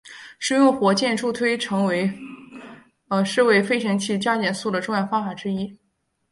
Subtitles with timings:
[0.39, 1.55] 使用火箭助推
[3.23, 5.77] 是为飞行器加减速的重要方法之一。